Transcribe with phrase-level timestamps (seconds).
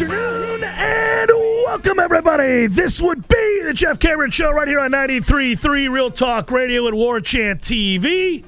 [0.00, 1.28] Afternoon and
[1.66, 2.68] welcome everybody.
[2.68, 6.96] This would be the Jeff Cameron Show right here on 93.3 Real Talk Radio and
[6.96, 8.44] War Chant TV.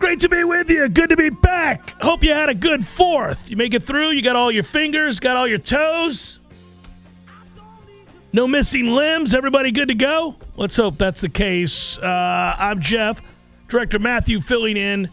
[0.00, 0.88] Great to be with you.
[0.88, 1.90] Good to be back.
[2.02, 3.48] Hope you had a good fourth.
[3.48, 4.10] You make it through.
[4.10, 6.40] You got all your fingers, got all your toes.
[8.32, 9.32] No missing limbs.
[9.32, 10.34] Everybody good to go?
[10.56, 12.00] Let's hope that's the case.
[12.00, 13.22] Uh, I'm Jeff.
[13.68, 15.08] Director Matthew filling in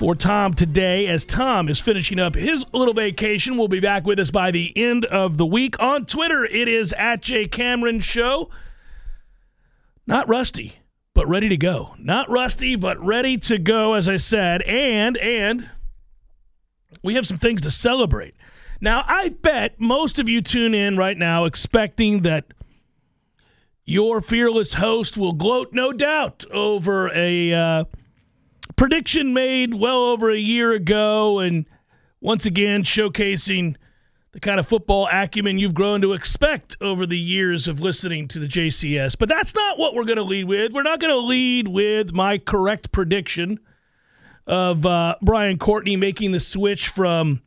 [0.00, 3.58] for Tom today as Tom is finishing up his little vacation.
[3.58, 5.78] We'll be back with us by the end of the week.
[5.78, 8.48] On Twitter, it is at J Cameron Show.
[10.06, 10.78] Not rusty,
[11.12, 11.96] but ready to go.
[11.98, 14.62] Not rusty, but ready to go, as I said.
[14.62, 15.68] And and
[17.02, 18.34] we have some things to celebrate.
[18.80, 22.46] Now, I bet most of you tune in right now expecting that
[23.84, 27.84] your fearless host will gloat, no doubt, over a uh,
[28.80, 31.66] prediction made well over a year ago, and
[32.22, 33.76] once again showcasing
[34.32, 38.38] the kind of football acumen you've grown to expect over the years of listening to
[38.38, 39.18] the JCS.
[39.18, 40.72] But that's not what we're going to lead with.
[40.72, 43.60] We're not going to lead with my correct prediction
[44.46, 47.42] of uh, Brian Courtney making the switch from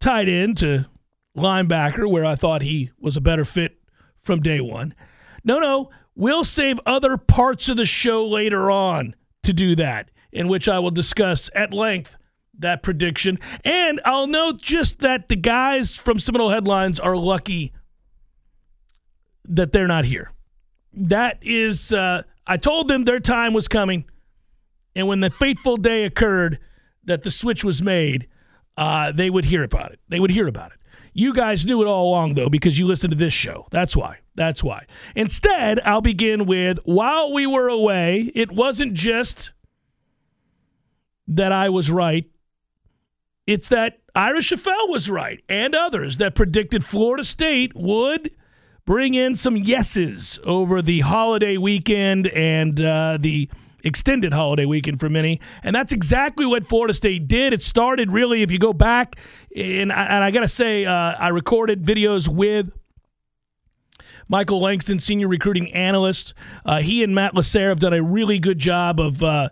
[0.00, 0.84] tight end to
[1.34, 3.78] linebacker, where I thought he was a better fit
[4.20, 4.94] from day one.
[5.44, 10.48] No, no, we'll save other parts of the show later on to do that in
[10.48, 12.16] which I will discuss at length
[12.58, 13.38] that prediction.
[13.64, 17.72] And I'll note just that the guys from Seminole Headlines are lucky
[19.48, 20.30] that they're not here.
[20.92, 24.04] That is, uh, I told them their time was coming.
[24.94, 26.58] And when the fateful day occurred
[27.04, 28.28] that the switch was made,
[28.76, 30.00] uh, they would hear about it.
[30.08, 30.78] They would hear about it.
[31.14, 33.66] You guys knew it all along, though, because you listened to this show.
[33.70, 34.18] That's why.
[34.34, 34.84] That's why.
[35.14, 39.52] Instead, I'll begin with while we were away, it wasn't just
[41.28, 42.24] that I was right.
[43.46, 48.30] It's that Ira Schoffel was right and others that predicted Florida State would
[48.84, 53.48] bring in some yeses over the holiday weekend and uh, the
[53.84, 55.40] extended holiday weekend for many.
[55.62, 57.52] And that's exactly what Florida State did.
[57.52, 59.16] It started really, if you go back,
[59.54, 62.70] and I, and I got to say, uh, I recorded videos with
[64.28, 66.34] Michael Langston, senior recruiting analyst.
[66.64, 69.50] Uh, he and Matt Lasser have done a really good job of uh,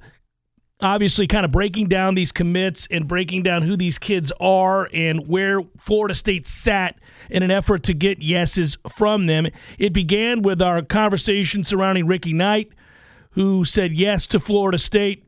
[0.84, 5.26] obviously kind of breaking down these commits and breaking down who these kids are and
[5.26, 6.98] where Florida State sat
[7.30, 9.46] in an effort to get yeses from them.
[9.78, 12.70] It began with our conversation surrounding Ricky Knight,
[13.30, 15.24] who said yes to Florida State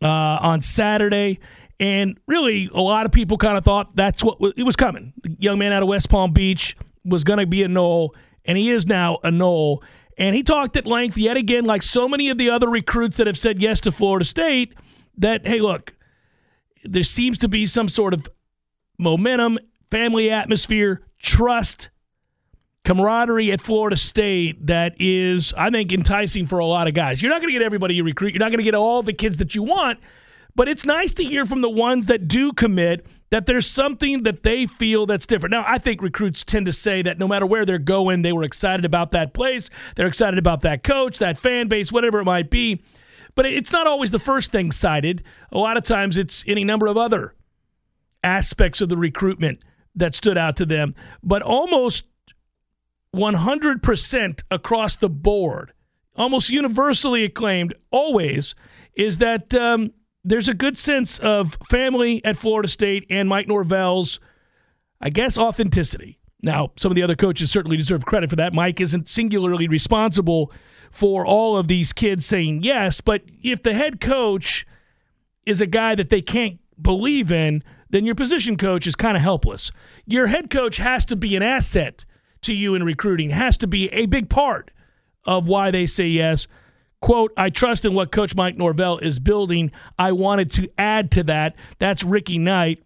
[0.00, 1.40] uh, on Saturday.
[1.78, 5.12] And really, a lot of people kind of thought that's what it was coming.
[5.22, 8.56] The young man out of West Palm Beach was going to be a Nole, and
[8.56, 9.82] he is now a Nole.
[10.18, 13.26] And he talked at length yet again, like so many of the other recruits that
[13.26, 14.74] have said yes to Florida State,
[15.18, 15.94] that, hey, look,
[16.84, 18.28] there seems to be some sort of
[18.98, 19.58] momentum,
[19.90, 21.90] family atmosphere, trust,
[22.84, 27.20] camaraderie at Florida State that is, I think, enticing for a lot of guys.
[27.20, 28.32] You're not going to get everybody you recruit.
[28.32, 29.98] You're not going to get all the kids that you want,
[30.56, 34.42] but it's nice to hear from the ones that do commit that there's something that
[34.42, 35.50] they feel that's different.
[35.50, 38.42] Now, I think recruits tend to say that no matter where they're going, they were
[38.42, 42.50] excited about that place, they're excited about that coach, that fan base, whatever it might
[42.50, 42.80] be.
[43.34, 45.22] But it's not always the first thing cited.
[45.52, 47.34] A lot of times it's any number of other
[48.24, 49.62] aspects of the recruitment
[49.94, 50.94] that stood out to them.
[51.22, 52.04] But almost
[53.14, 55.72] 100% across the board,
[56.14, 58.54] almost universally acclaimed, always,
[58.94, 59.92] is that um,
[60.26, 64.18] there's a good sense of family at Florida State and Mike Norvell's,
[65.00, 66.18] I guess, authenticity.
[66.42, 68.52] Now, some of the other coaches certainly deserve credit for that.
[68.52, 70.52] Mike isn't singularly responsible
[70.90, 74.66] for all of these kids saying yes, but if the head coach
[75.44, 79.22] is a guy that they can't believe in, then your position coach is kind of
[79.22, 79.70] helpless.
[80.04, 82.04] Your head coach has to be an asset
[82.42, 84.72] to you in recruiting, has to be a big part
[85.24, 86.48] of why they say yes.
[87.06, 89.70] Quote, I trust in what Coach Mike Norvell is building.
[89.96, 91.54] I wanted to add to that.
[91.78, 92.82] That's Ricky Knight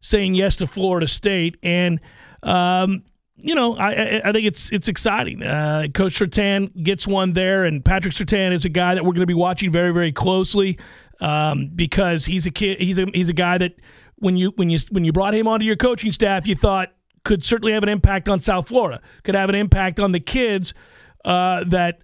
[0.00, 1.56] saying yes to Florida State.
[1.64, 1.98] And,
[2.44, 3.02] um,
[3.34, 5.42] you know, I, I, think it's it's exciting.
[5.42, 9.18] Uh, Coach Surtain gets one there, and Patrick Surtain is a guy that we're going
[9.18, 10.78] to be watching very, very closely
[11.20, 12.78] um, because he's a kid.
[12.78, 13.74] He's a he's a guy that
[14.14, 16.92] when you when you when you brought him onto your coaching staff, you thought
[17.24, 19.02] could certainly have an impact on South Florida.
[19.24, 20.72] Could have an impact on the kids
[21.24, 22.02] uh, that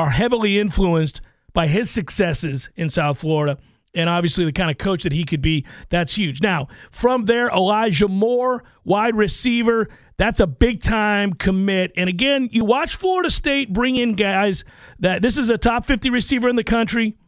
[0.00, 1.20] are heavily influenced
[1.52, 3.58] by his successes in South Florida.
[3.94, 6.40] And obviously, the kind of coach that he could be, that's huge.
[6.40, 11.92] Now, from there, Elijah Moore, wide receiver, that's a big time commit.
[11.96, 14.64] And again, you watch Florida State bring in guys
[15.00, 17.18] that this is a top 50 receiver in the country.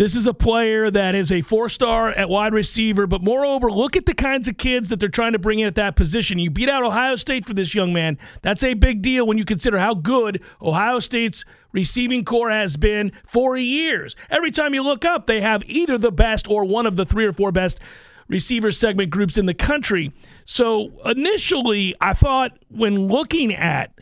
[0.00, 3.98] This is a player that is a four star at wide receiver, but moreover, look
[3.98, 6.38] at the kinds of kids that they're trying to bring in at that position.
[6.38, 8.16] You beat out Ohio State for this young man.
[8.40, 13.12] That's a big deal when you consider how good Ohio State's receiving corps has been
[13.26, 14.16] for years.
[14.30, 17.26] Every time you look up, they have either the best or one of the three
[17.26, 17.78] or four best
[18.26, 20.12] receiver segment groups in the country.
[20.46, 23.92] So initially, I thought when looking at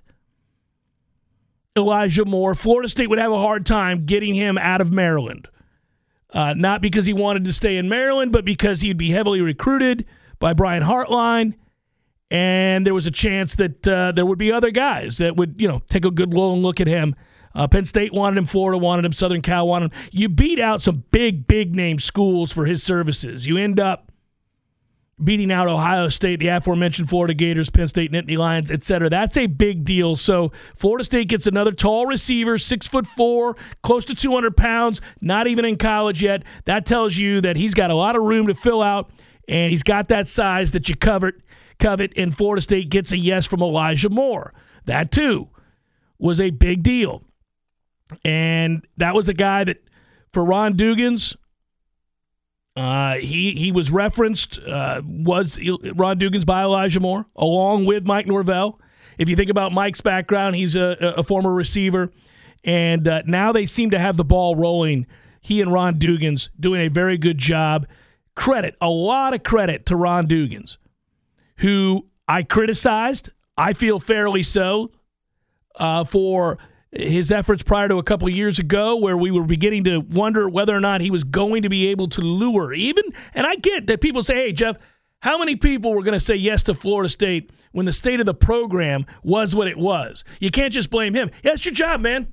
[1.77, 5.49] Elijah Moore, Florida State would have a hard time getting him out of Maryland.
[6.33, 10.05] Uh, not because he wanted to stay in Maryland, but because he'd be heavily recruited
[10.39, 11.55] by Brian Hartline.
[12.31, 15.67] And there was a chance that uh, there would be other guys that would, you
[15.67, 17.15] know, take a good long look at him.
[17.55, 19.99] Uh, Penn State wanted him, Florida wanted him, Southern Cal wanted him.
[20.13, 23.47] You beat out some big, big name schools for his services.
[23.47, 24.08] You end up
[25.23, 29.11] beating out Ohio State, the aforementioned Florida Gators, Penn State, Nittany Lions, etc.
[29.11, 30.17] That's a big deal.
[30.17, 35.47] So Florida State gets another tall receiver, six foot four, close to 200 pounds, not
[35.47, 36.45] even in college yet.
[36.65, 39.11] That tells you that he's got a lot of room to fill out,
[39.49, 41.35] and he's got that size that you covet.
[41.79, 44.53] Covet, and Florida State gets a yes from Elijah Moore.
[44.87, 45.49] That too
[46.19, 47.23] was a big deal,
[48.25, 49.83] and that was a guy that
[50.33, 51.37] for Ron Dugans
[52.79, 55.59] uh, he he was referenced uh, was
[55.97, 58.81] Ron Dugans by Elijah Moore along with Mike Norvell.
[59.19, 62.13] If you think about Mike's background, he's a, a former receiver,
[62.63, 65.09] and uh, now they seem to have the ball rolling.
[65.41, 67.89] He and Ron Dugans doing a very good job.
[68.37, 70.77] Credit a lot of credit to Ron Dugans,
[71.57, 73.31] who I criticized.
[73.57, 74.93] I feel fairly so
[75.75, 76.59] uh, for
[76.93, 80.75] his efforts prior to a couple years ago where we were beginning to wonder whether
[80.75, 83.05] or not he was going to be able to lure even
[83.35, 84.77] and I get that people say hey Jeff
[85.21, 88.27] how many people were going to say yes to Florida State when the state of
[88.27, 90.23] the program was what it was?
[90.39, 91.31] You can't just blame him.
[91.43, 92.29] Yeah, that's your job man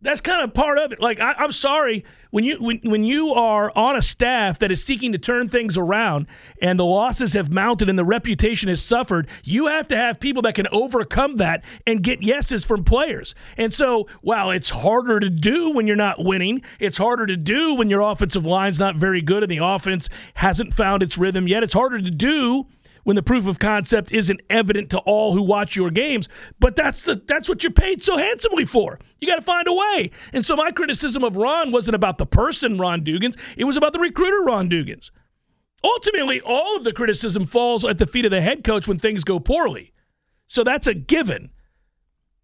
[0.00, 1.00] that's kind of part of it.
[1.00, 4.82] Like I, am sorry when you when, when you are on a staff that is
[4.82, 6.26] seeking to turn things around
[6.62, 10.42] and the losses have mounted and the reputation has suffered, you have to have people
[10.42, 13.34] that can overcome that and get yeses from players.
[13.56, 17.74] And so, while it's harder to do when you're not winning, it's harder to do
[17.74, 21.62] when your offensive line's not very good and the offense hasn't found its rhythm yet.
[21.62, 22.66] It's harder to do
[23.08, 26.28] when the proof of concept isn't evident to all who watch your games.
[26.60, 28.98] But that's the that's what you're paid so handsomely for.
[29.18, 30.10] You got to find a way.
[30.34, 33.94] And so my criticism of Ron wasn't about the person Ron Dugans; it was about
[33.94, 35.10] the recruiter Ron Dugans.
[35.82, 39.24] Ultimately, all of the criticism falls at the feet of the head coach when things
[39.24, 39.94] go poorly.
[40.46, 41.48] So that's a given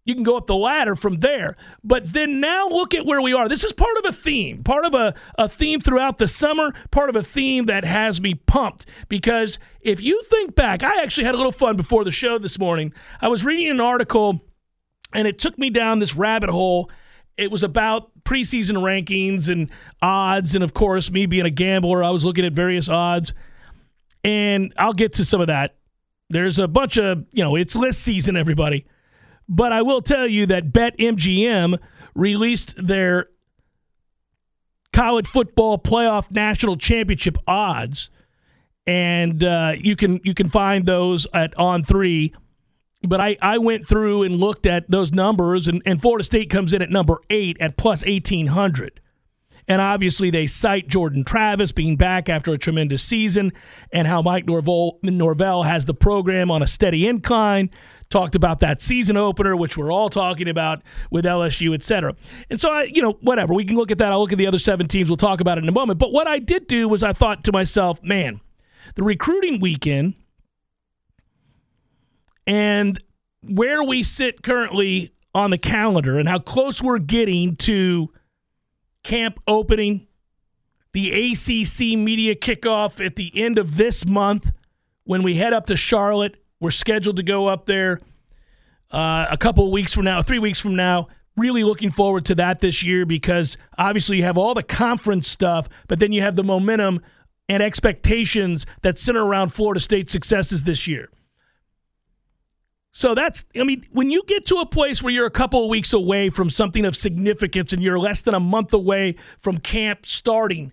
[0.05, 1.57] you can go up the ladder from there.
[1.83, 3.49] But then now look at where we are.
[3.49, 7.09] This is part of a theme, part of a, a theme throughout the summer, part
[7.09, 8.85] of a theme that has me pumped.
[9.09, 12.59] Because if you think back, I actually had a little fun before the show this
[12.59, 12.93] morning.
[13.19, 14.41] I was reading an article
[15.11, 16.89] and it took me down this rabbit hole.
[17.37, 19.69] it was about preseason rankings and
[20.01, 20.55] odds.
[20.55, 23.33] And of course, me being a gambler, I was looking at various odds.
[24.23, 25.75] And I'll get to some of that.
[26.29, 28.85] There's a bunch of, you know, it's list season, everybody.
[29.47, 31.77] But I will tell you that BetMGM
[32.15, 33.29] released their
[34.93, 38.09] college football playoff national championship odds.
[38.87, 42.33] And uh, you can you can find those at on three
[43.07, 46.73] but I, I went through and looked at those numbers, and, and Florida State comes
[46.73, 48.99] in at number eight at plus 1,800.
[49.67, 53.51] And obviously, they cite Jordan Travis being back after a tremendous season
[53.91, 57.71] and how Mike Norvell, Norvell has the program on a steady incline.
[58.09, 62.15] Talked about that season opener, which we're all talking about with LSU, et cetera.
[62.49, 63.53] And so, I, you know, whatever.
[63.53, 64.11] We can look at that.
[64.11, 65.09] I'll look at the other seven teams.
[65.09, 65.99] We'll talk about it in a moment.
[65.99, 68.41] But what I did do was I thought to myself, man,
[68.95, 70.13] the recruiting weekend–
[72.47, 73.01] and
[73.41, 78.11] where we sit currently on the calendar and how close we're getting to
[79.03, 80.07] camp opening,
[80.93, 84.51] the ACC media kickoff at the end of this month
[85.03, 86.37] when we head up to Charlotte.
[86.59, 87.99] We're scheduled to go up there
[88.91, 91.07] uh, a couple weeks from now, three weeks from now.
[91.35, 95.67] Really looking forward to that this year because obviously you have all the conference stuff,
[95.87, 97.01] but then you have the momentum
[97.49, 101.09] and expectations that center around Florida State successes this year.
[102.93, 105.69] So that's, I mean, when you get to a place where you're a couple of
[105.69, 110.05] weeks away from something of significance and you're less than a month away from camp
[110.05, 110.71] starting,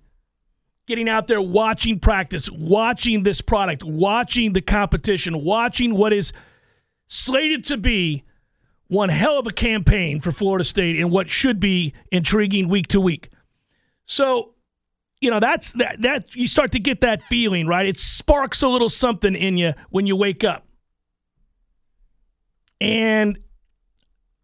[0.87, 6.33] getting out there, watching practice, watching this product, watching the competition, watching what is
[7.09, 8.25] slated to be
[8.89, 13.01] one hell of a campaign for Florida State in what should be intriguing week to
[13.01, 13.31] week.
[14.05, 14.55] So,
[15.21, 17.87] you know, that's that, that you start to get that feeling, right?
[17.87, 20.67] It sparks a little something in you when you wake up.
[22.81, 23.39] And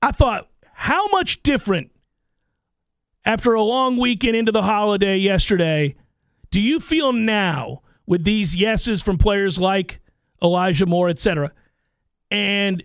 [0.00, 1.90] I thought, how much different
[3.24, 5.96] after a long weekend into the holiday yesterday
[6.50, 10.00] do you feel now with these yeses from players like
[10.42, 11.52] Elijah Moore, et cetera,
[12.30, 12.82] and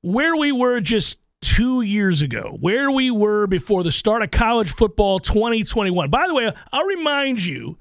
[0.00, 4.70] where we were just two years ago, where we were before the start of college
[4.70, 6.08] football 2021.
[6.08, 7.78] By the way, I'll remind you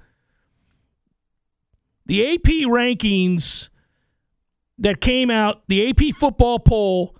[2.05, 3.69] the AP rankings
[4.79, 7.15] that came out, the AP football poll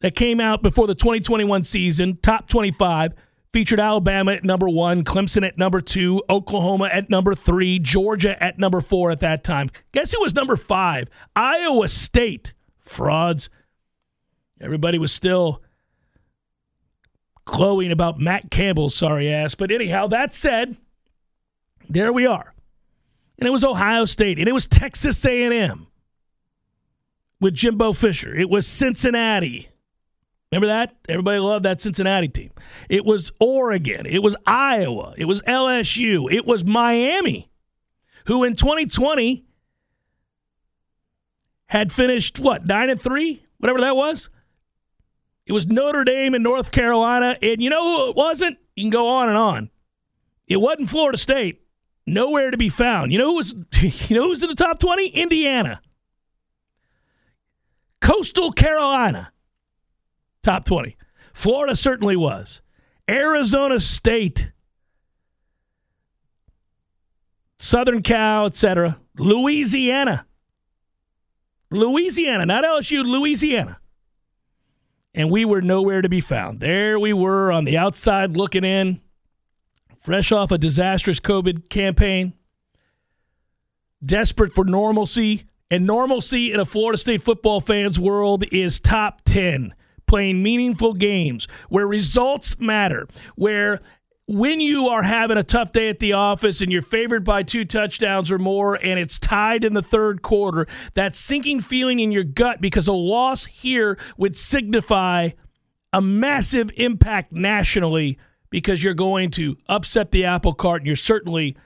[0.00, 3.14] that came out before the 2021 season, top 25,
[3.54, 8.58] featured Alabama at number one, Clemson at number two, Oklahoma at number three, Georgia at
[8.58, 9.70] number four at that time.
[9.92, 11.08] Guess who was number five?
[11.36, 12.52] Iowa State.
[12.80, 13.48] Frauds.
[14.60, 15.62] Everybody was still
[17.44, 19.54] glowing about Matt Campbell's sorry ass.
[19.54, 20.76] But anyhow, that said,
[21.88, 22.54] there we are.
[23.38, 25.86] And it was Ohio State, and it was Texas A&M
[27.40, 28.34] with Jimbo Fisher.
[28.34, 29.68] It was Cincinnati.
[30.54, 30.94] Remember that?
[31.08, 32.52] Everybody loved that Cincinnati team.
[32.88, 34.06] It was Oregon.
[34.06, 35.12] It was Iowa.
[35.18, 36.32] It was LSU.
[36.32, 37.50] It was Miami,
[38.26, 39.44] who in 2020
[41.66, 44.30] had finished what nine and three, whatever that was.
[45.44, 48.56] It was Notre Dame and North Carolina, and you know who it wasn't?
[48.76, 49.70] You can go on and on.
[50.46, 51.62] It wasn't Florida State.
[52.06, 53.10] Nowhere to be found.
[53.10, 53.56] You know who was?
[54.08, 55.08] You know who's in the top twenty?
[55.08, 55.80] Indiana.
[58.00, 59.32] Coastal Carolina,
[60.44, 60.96] top 20.
[61.32, 62.60] Florida certainly was.
[63.08, 64.52] Arizona State,
[67.58, 68.98] Southern Cal, etc.
[69.16, 70.26] Louisiana.
[71.70, 73.78] Louisiana, not LSU, Louisiana.
[75.14, 76.60] And we were nowhere to be found.
[76.60, 79.00] There we were on the outside looking in,
[79.98, 82.34] fresh off a disastrous COVID campaign,
[84.04, 89.74] desperate for normalcy, and normalcy in a Florida State football fans world is top 10.
[90.14, 93.80] Playing meaningful games where results matter, where
[94.28, 97.64] when you are having a tough day at the office and you're favored by two
[97.64, 102.22] touchdowns or more and it's tied in the third quarter, that sinking feeling in your
[102.22, 105.30] gut because a loss here would signify
[105.92, 108.16] a massive impact nationally
[108.50, 111.56] because you're going to upset the apple cart and you're certainly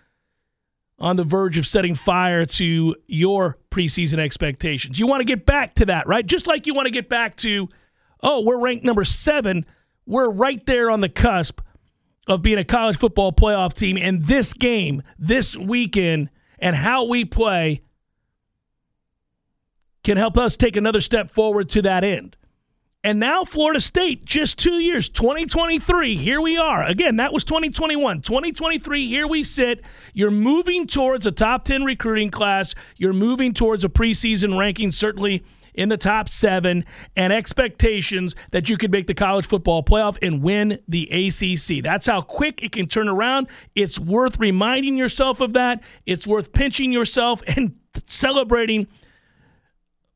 [0.99, 4.99] on the verge of setting fire to your preseason expectations.
[4.99, 6.25] You want to get back to that, right?
[6.25, 7.69] Just like you want to get back to,
[8.23, 9.67] oh, we're ranked number seven.
[10.07, 11.61] We're right there on the cusp
[12.27, 13.97] of being a college football playoff team.
[13.97, 17.83] And this game, this weekend, and how we play
[20.05, 22.37] can help us take another step forward to that end.
[23.05, 26.85] And now Florida State, just two years, 2023, here we are.
[26.85, 28.21] Again, that was 2021.
[28.21, 29.83] 2023, here we sit.
[30.15, 32.75] You're moving towards a top 10 recruiting class.
[32.97, 35.45] You're moving towards a preseason ranking, certainly
[35.79, 40.43] in the top seven and expectations that you could make the college football playoff and
[40.43, 41.85] win the ACC.
[41.85, 43.47] That's how quick it can turn around.
[43.77, 45.83] It's worth reminding yourself of that.
[46.05, 48.89] It's worth pinching yourself and celebrating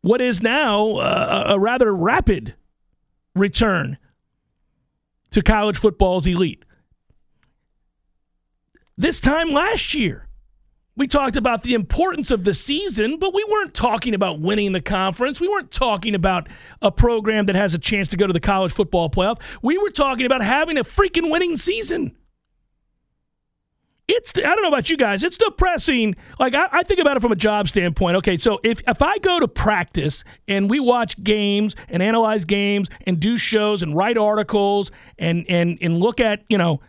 [0.01, 2.57] what is now uh, a rather rapid
[3.37, 3.99] return
[5.31, 6.65] to college football's elite.
[8.97, 10.27] This time last year,
[10.95, 14.81] we talked about the importance of the season, but we weren't talking about winning the
[14.81, 15.41] conference.
[15.41, 16.49] We weren't talking about
[16.83, 19.41] a program that has a chance to go to the college football playoff.
[19.63, 22.15] We were talking about having a freaking winning season.
[24.09, 25.23] It's I don't know about you guys.
[25.23, 26.17] It's depressing.
[26.39, 28.17] Like I, I think about it from a job standpoint.
[28.19, 32.89] Okay, so if if I go to practice and we watch games and analyze games
[33.07, 36.81] and do shows and write articles and and and look at you know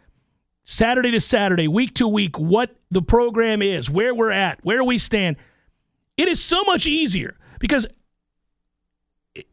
[0.66, 4.98] Saturday to Saturday, week to week, what the program is, where we're at, where we
[4.98, 5.38] stand.
[6.18, 7.88] It is so much easier because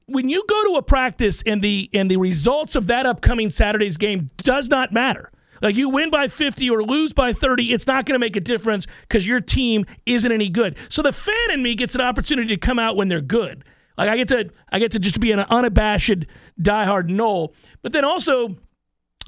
[0.07, 3.97] when you go to a practice and the and the results of that upcoming Saturday's
[3.97, 5.31] game does not matter.
[5.63, 8.41] Like you win by 50 or lose by 30, it's not going to make a
[8.41, 10.79] difference because your team isn't any good.
[10.89, 13.65] So the fan in me gets an opportunity to come out when they're good.
[13.99, 16.25] Like I get to I get to just be an unabashed
[16.61, 17.55] diehard Nole.
[17.83, 18.57] But then also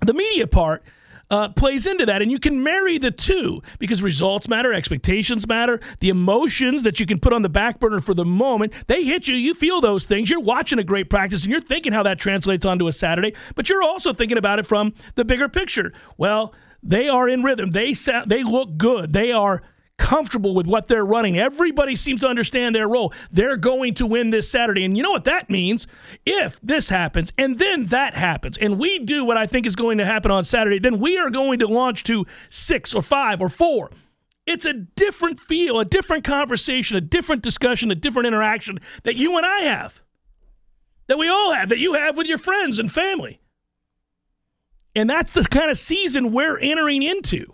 [0.05, 0.83] the media part
[1.33, 2.23] uh, plays into that.
[2.23, 7.07] And you can marry the two because results matter, expectations matter, the emotions that you
[7.07, 9.35] can put on the back burner for the moment, they hit you.
[9.35, 10.29] You feel those things.
[10.29, 13.71] You're watching a great practice and you're thinking how that translates onto a Saturday, but
[13.71, 15.93] you're also thinking about it from the bigger picture.
[16.19, 17.71] Well, they are in rhythm.
[17.71, 19.15] They sound, they look good.
[19.15, 19.63] They are
[20.03, 21.39] comfortable with what they're running.
[21.39, 23.15] Everybody seems to understand their role.
[23.31, 24.85] They're going to win this Saturday.
[24.85, 25.87] And you know what that means?
[26.27, 29.99] If this happens and then that happens, and we do what I think is going
[29.99, 33.49] to happen on Saturday, then we are going to launch to six or five or
[33.49, 33.93] four.
[34.45, 39.37] It's a different feel, a different conversation, a different discussion, a different interaction that you
[39.37, 40.03] and I have,
[41.07, 43.41] that we all have, that you have with your friends and family.
[44.97, 47.47] And that's the kind of season we're entering into.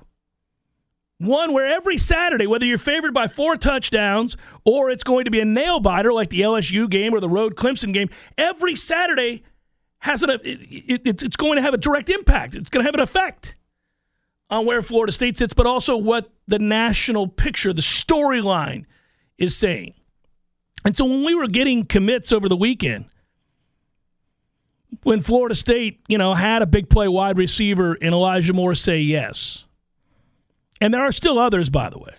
[1.18, 5.40] One where every Saturday, whether you're favored by four touchdowns or it's going to be
[5.40, 9.42] a nail biter like the LSU game or the road Clemson game, every Saturday
[9.98, 12.54] has an, it, it, it's going to have a direct impact.
[12.54, 13.56] It's going to have an effect
[14.48, 18.86] on where Florida State sits, but also what the national picture, the storyline
[19.38, 19.94] is saying.
[20.84, 23.06] And so when we were getting commits over the weekend,
[25.02, 29.00] when Florida State, you know, had a big play wide receiver and Elijah Moore say
[29.00, 29.64] yes
[30.80, 32.14] and there are still others, by the way.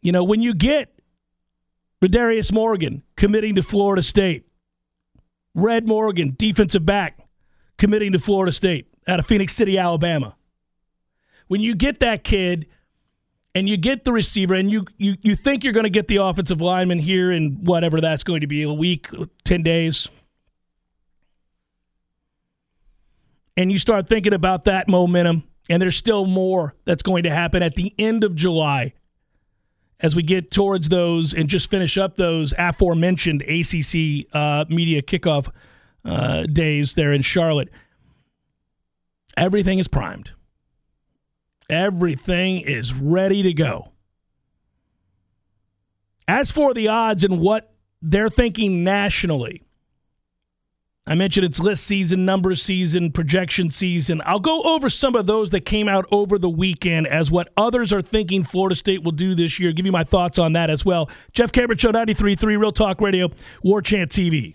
[0.00, 0.92] You know, when you get
[2.00, 4.46] Darius Morgan committing to Florida State,
[5.54, 7.18] Red Morgan, defensive back,
[7.78, 10.34] committing to Florida State out of Phenix City, Alabama.
[11.48, 12.66] When you get that kid
[13.54, 16.16] and you get the receiver and you you, you think you're going to get the
[16.16, 19.08] offensive lineman here in whatever that's going to be, a week,
[19.44, 20.08] 10 days,
[23.56, 27.62] and you start thinking about that momentum, and there's still more that's going to happen
[27.62, 28.94] at the end of July
[30.00, 35.48] as we get towards those and just finish up those aforementioned ACC uh, media kickoff
[36.04, 37.68] uh, days there in Charlotte.
[39.36, 40.32] Everything is primed.
[41.70, 43.92] Everything is ready to go.
[46.26, 49.62] As for the odds and what they're thinking nationally,
[51.04, 54.22] I mentioned it's list season, number season, projection season.
[54.24, 57.92] I'll go over some of those that came out over the weekend as what others
[57.92, 59.72] are thinking Florida State will do this year.
[59.72, 61.10] Give you my thoughts on that as well.
[61.32, 63.30] Jeff Cameron Show, 93.3 Real Talk Radio,
[63.64, 64.54] War Chant TV.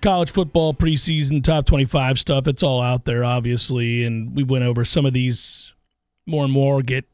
[0.00, 2.46] college football preseason top 25 stuff.
[2.46, 4.04] It's all out there, obviously.
[4.04, 5.72] And we went over some of these
[6.26, 7.04] more and more get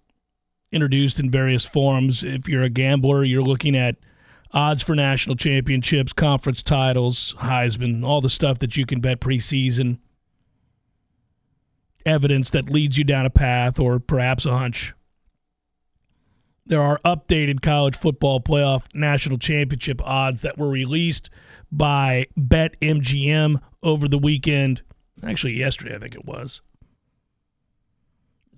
[0.73, 2.25] introduced in various forms.
[2.25, 3.97] If you're a gambler, you're looking at
[4.53, 9.99] odds for national championships, conference titles, Heisman, all the stuff that you can bet preseason,
[12.05, 14.95] evidence that leads you down a path or perhaps a hunch.
[16.67, 21.29] There are updated college football playoff national championship odds that were released
[21.71, 24.83] by BetMGM over the weekend.
[25.23, 26.63] Actually, yesterday, I think it was.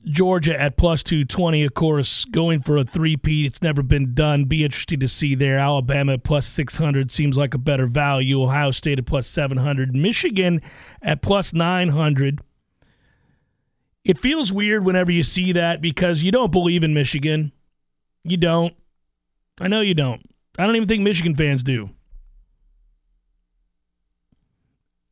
[0.04, 3.44] Georgia at plus 220, of course, going for a three-peat.
[3.44, 4.44] It's never been done.
[4.44, 5.58] Be interesting to see there.
[5.58, 8.40] Alabama at plus 600 seems like a better value.
[8.40, 9.96] Ohio State at plus 700.
[9.96, 10.62] Michigan
[11.02, 12.40] at plus 900.
[14.04, 17.50] It feels weird whenever you see that because you don't believe in Michigan.
[18.30, 18.74] You don't.
[19.60, 20.22] I know you don't.
[20.58, 21.90] I don't even think Michigan fans do.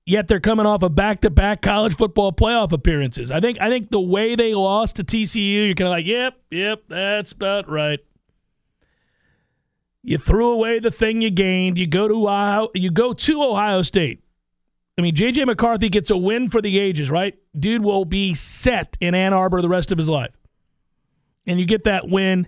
[0.06, 3.30] Yet they're coming off of back-to-back college football playoff appearances.
[3.30, 6.34] I think I think the way they lost to TCU, you're kind of like, "Yep,
[6.50, 8.00] yep, that's about right."
[10.02, 11.78] You threw away the thing you gained.
[11.78, 14.22] You go to Ohio, you go to Ohio State.
[14.98, 17.34] I mean, JJ McCarthy gets a win for the ages, right?
[17.58, 20.36] Dude will be set in Ann Arbor the rest of his life.
[21.46, 22.46] And you get that win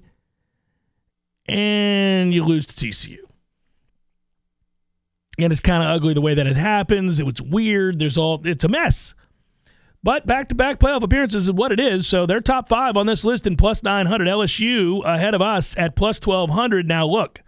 [1.48, 3.18] and you lose to TCU.
[5.38, 7.20] And it's kind of ugly the way that it happens.
[7.20, 7.98] It was weird.
[7.98, 9.14] There's all it's a mess.
[10.02, 12.06] But back to back playoff appearances is what it is.
[12.06, 14.28] So they're top five on this list in plus 900.
[14.28, 16.86] LSU ahead of us at plus 1200.
[16.86, 17.42] Now, look,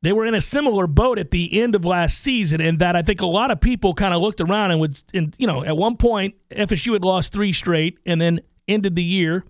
[0.00, 3.02] they were in a similar boat at the end of last season, in that I
[3.02, 5.76] think a lot of people kind of looked around and would, and, you know, at
[5.76, 9.44] one point, FSU had lost three straight and then ended the year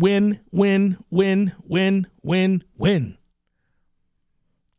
[0.00, 3.16] win, win, win, win, win, win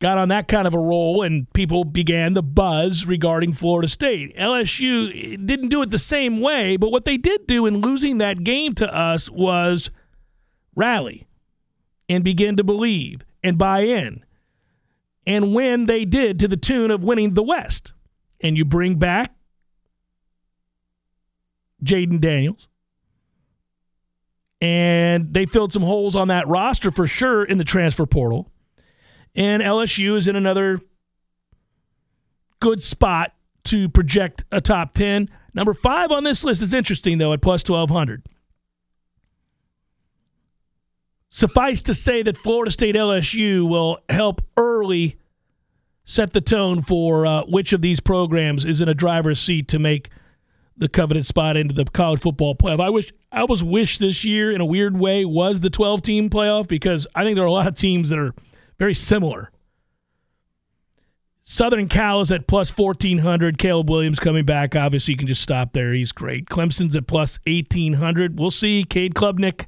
[0.02, 4.36] got on that kind of a roll and people began the buzz regarding Florida State.
[4.36, 8.42] LSU didn't do it the same way, but what they did do in losing that
[8.42, 9.90] game to us was
[10.74, 11.28] rally
[12.08, 14.24] and begin to believe and buy in.
[15.24, 17.92] And when they did to the tune of winning the West.
[18.40, 19.36] And you bring back
[21.84, 22.66] Jayden Daniels.
[24.62, 28.52] And they filled some holes on that roster for sure in the transfer portal
[29.34, 30.78] and LSU is in another
[32.60, 33.32] good spot
[33.64, 35.28] to project a top 10.
[35.54, 38.26] Number five on this list is interesting, though, at plus 1,200.
[41.28, 45.18] Suffice to say that Florida State LSU will help early
[46.04, 49.78] set the tone for uh, which of these programs is in a driver's seat to
[49.78, 50.10] make
[50.76, 52.80] the coveted spot into the college football playoff.
[52.80, 56.30] I wish I was wish this year in a weird way was the 12 team
[56.30, 58.34] playoff because I think there are a lot of teams that are–
[58.82, 59.52] very similar.
[61.44, 63.56] Southern Cal is at plus 1,400.
[63.56, 64.74] Caleb Williams coming back.
[64.74, 65.92] Obviously, you can just stop there.
[65.92, 66.46] He's great.
[66.46, 68.40] Clemson's at plus 1,800.
[68.40, 68.82] We'll see.
[68.82, 69.66] Cade Klubnik.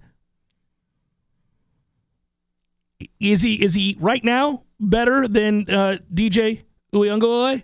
[3.21, 6.62] Is he is he right now better than uh, DJ
[6.93, 7.62] Uiagalelei?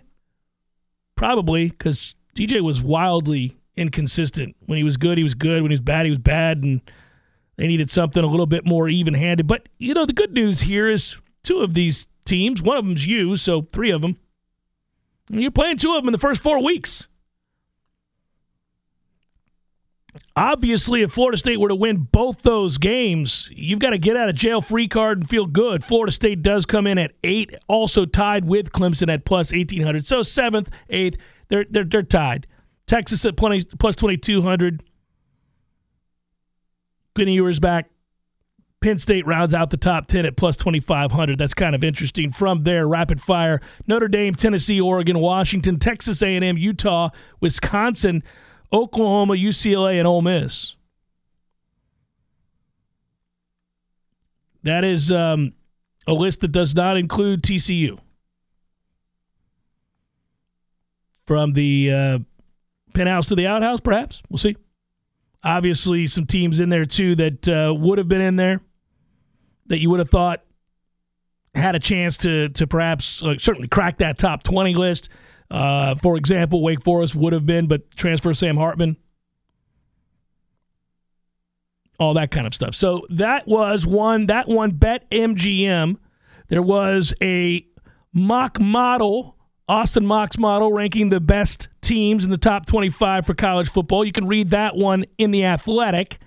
[1.15, 4.55] Probably, because DJ was wildly inconsistent.
[4.65, 5.61] When he was good, he was good.
[5.61, 6.63] When he was bad, he was bad.
[6.63, 6.81] And
[7.57, 9.47] they needed something a little bit more even handed.
[9.47, 12.61] But, you know, the good news here is two of these teams.
[12.61, 14.17] One of them's you, so three of them.
[15.29, 17.07] You're playing two of them in the first four weeks.
[20.35, 24.29] Obviously, if Florida State were to win both those games, you've got to get out
[24.29, 25.83] of jail free card and feel good.
[25.83, 30.05] Florida State does come in at eight, also tied with Clemson at plus 1800.
[30.05, 31.17] So seventh, eighth,
[31.51, 32.47] they're, they're, they're tied.
[32.87, 34.83] Texas at plus 2200.
[37.13, 37.89] Quinn Ewers back.
[38.79, 41.37] Penn State rounds out the top 10 at plus 2,500.
[41.37, 42.31] That's kind of interesting.
[42.31, 47.09] From there, rapid fire Notre Dame, Tennessee, Oregon, Washington, Texas A&M, Utah,
[47.41, 48.23] Wisconsin,
[48.73, 50.77] Oklahoma, UCLA, and Ole Miss.
[54.63, 55.53] That is um,
[56.07, 57.99] a list that does not include TCU.
[61.25, 62.19] From the uh,
[62.93, 64.21] penthouse to the outhouse, perhaps.
[64.29, 64.57] We'll see.
[65.43, 68.61] Obviously, some teams in there, too, that uh, would have been in there
[69.67, 70.43] that you would have thought
[71.55, 75.09] had a chance to to perhaps uh, certainly crack that top 20 list.
[75.49, 78.95] Uh, for example, Wake Forest would have been, but transfer Sam Hartman,
[81.99, 82.75] all that kind of stuff.
[82.75, 84.27] So that was one.
[84.27, 85.97] That one bet MGM.
[86.47, 87.65] There was a
[88.13, 89.37] mock model,
[89.71, 94.03] Austin Mock's model, ranking the best teams in the top 25 for college football.
[94.03, 96.19] You can read that one in the Athletic.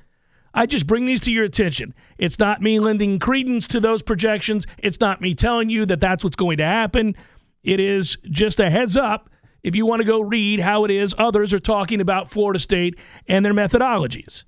[0.54, 1.92] I just bring these to your attention.
[2.16, 4.66] It's not me lending credence to those projections.
[4.78, 7.14] It's not me telling you that that's what's going to happen.
[7.62, 9.28] It is just a heads up
[9.62, 12.98] if you want to go read how it is others are talking about Florida State
[13.28, 14.44] and their methodologies.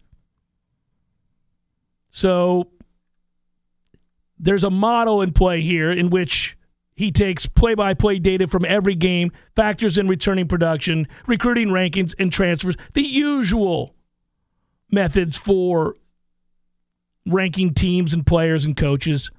[2.08, 2.70] So
[4.38, 6.55] there's a model in play here in which
[6.96, 12.14] he takes play by play data from every game, factors in returning production, recruiting rankings,
[12.18, 13.94] and transfers, the usual
[14.90, 15.96] methods for
[17.26, 19.30] ranking teams and players and coaches.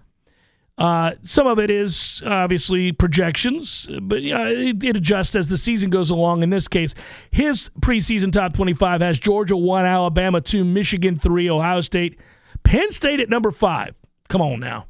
[0.78, 6.12] Uh, some of it is obviously projections, but it, it, adjusts as the season goes
[6.12, 6.44] along.
[6.44, 6.94] In this case,
[7.32, 12.20] his preseason top 25 has Georgia 1, Alabama 2, Michigan 3, Ohio State,
[12.62, 13.96] Penn State at number 5.
[14.30, 14.86] Come on now.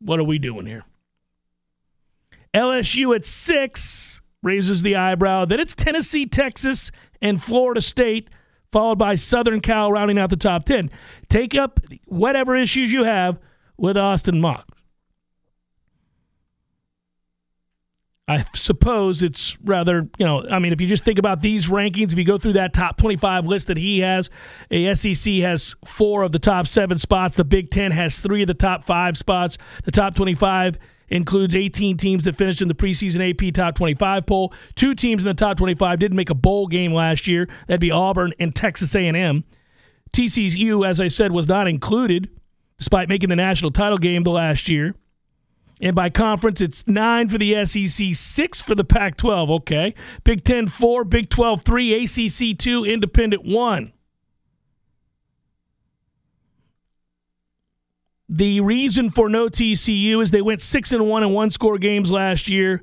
[0.00, 0.84] What are we doing here?
[2.54, 5.44] LSU at 6 raises the eyebrow.
[5.44, 8.28] Then it's Tennessee, Texas, and Florida State,
[8.70, 10.90] followed by Southern Cal rounding out the top 10.
[11.28, 13.38] Take up whatever issues you have
[13.76, 14.68] with Austin Mock.
[18.28, 22.12] I suppose it's rather, you know, I mean, if you just think about these rankings,
[22.12, 24.30] if you go through that top 25 list that he has,
[24.70, 27.36] a SEC has four of the top seven spots.
[27.36, 29.58] The Big Ten has three of the top five spots.
[29.84, 30.78] The top 25
[31.12, 34.52] includes 18 teams that finished in the preseason AP top 25 poll.
[34.74, 37.48] Two teams in the top 25 didn't make a bowl game last year.
[37.66, 39.44] That'd be Auburn and Texas A&M.
[40.12, 42.28] TCU, as I said, was not included,
[42.78, 44.94] despite making the national title game the last year.
[45.80, 49.50] And by conference, it's nine for the SEC, six for the Pac 12.
[49.50, 49.94] Okay.
[50.22, 53.92] Big Ten, four, Big 12, three, ACC, two, Independent, one.
[58.32, 62.10] The reason for no TCU is they went six and one in one score games
[62.10, 62.82] last year.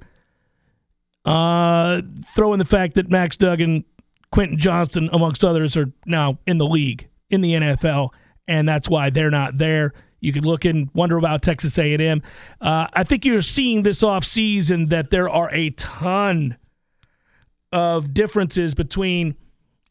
[1.25, 2.03] Uh,
[2.35, 3.83] throw in the fact that Max Duggan,
[4.31, 8.09] Quentin Johnston, amongst others, are now in the league in the NFL,
[8.47, 9.93] and that's why they're not there.
[10.19, 12.21] You could look and wonder about Texas A&M.
[12.61, 16.57] Uh, I think you're seeing this offseason that there are a ton
[17.71, 19.35] of differences between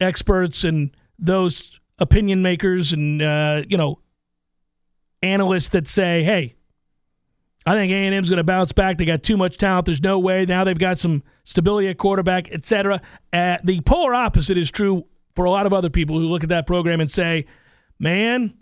[0.01, 3.99] experts and those opinion makers and uh, you know
[5.23, 6.55] analysts that say, "Hey,
[7.67, 8.99] I think A&M's going to bounce back.
[8.99, 9.87] They got too much talent.
[9.87, 10.47] There's no way.
[10.47, 13.01] Now they've got some stability at quarterback, etc."
[13.33, 15.05] Uh, the polar opposite is true
[15.35, 17.47] for a lot of other people who look at that program and say,
[17.99, 18.55] "Man,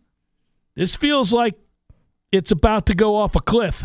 [0.74, 1.54] this feels like
[2.32, 3.84] it's about to go off a cliff.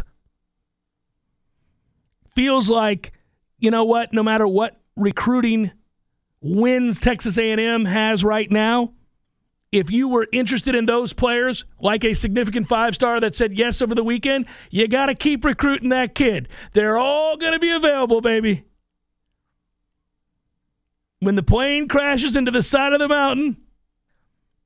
[2.35, 3.13] Feels like,
[3.59, 5.71] you know what, no matter what recruiting
[6.41, 8.93] wins Texas A&M has right now,
[9.71, 13.81] if you were interested in those players, like a significant five star that said yes
[13.81, 16.49] over the weekend, you got to keep recruiting that kid.
[16.73, 18.65] They're all going to be available, baby.
[21.19, 23.57] When the plane crashes into the side of the mountain,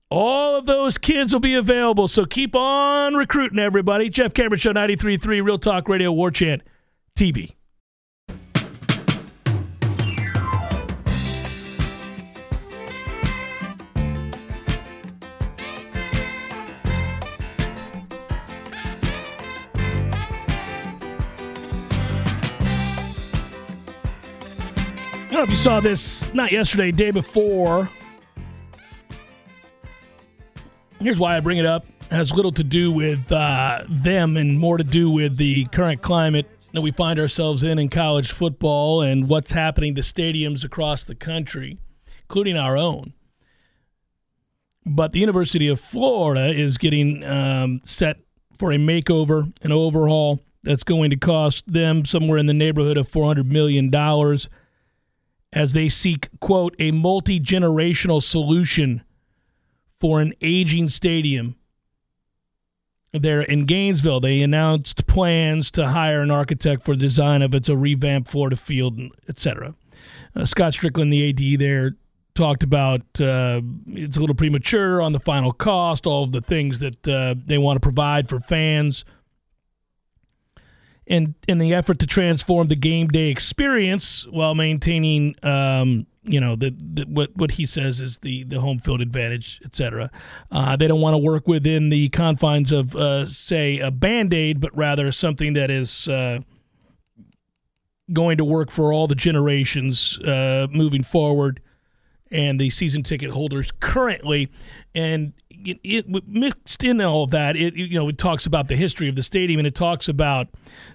[0.10, 2.08] all of those kids will be available.
[2.08, 4.10] So keep on recruiting, everybody.
[4.10, 6.62] Jeff Cameron Show 93.3 Real Talk Radio War Chant
[7.16, 7.56] TV.
[25.36, 27.90] Don't know if you saw this, not yesterday, day before.
[31.02, 31.86] Here's why I bring it up.
[32.04, 36.02] It has little to do with uh, them and more to do with the current
[36.02, 41.04] climate that we find ourselves in in college football and what's happening to stadiums across
[41.04, 41.80] the country,
[42.22, 43.12] including our own.
[44.86, 48.22] But the University of Florida is getting um, set
[48.58, 53.12] for a makeover, an overhaul that's going to cost them somewhere in the neighborhood of
[53.12, 53.92] $400 million
[55.56, 59.02] as they seek, quote, a multi generational solution
[60.00, 61.56] for an aging stadium.
[63.14, 67.70] There in Gainesville, they announced plans to hire an architect for the design of its
[67.70, 69.74] a revamped Florida field, etc.
[70.36, 71.96] Uh, Scott Stricklin, the AD there,
[72.34, 76.80] talked about uh, it's a little premature on the final cost, all of the things
[76.80, 79.06] that uh, they want to provide for fans.
[81.08, 86.56] And in the effort to transform the game day experience while maintaining um, you know
[86.56, 90.10] the, the, what what he says is the the home field advantage, etc.
[90.52, 94.60] Uh, they don't want to work within the confines of uh, say a band aid,
[94.60, 96.40] but rather something that is uh,
[98.12, 101.62] going to work for all the generations uh, moving forward,
[102.36, 104.52] and the season ticket holders currently,
[104.94, 105.34] and.
[105.68, 109.10] It, it, mixed in all of that, it you know it talks about the history
[109.10, 110.50] of the stadium and it talks about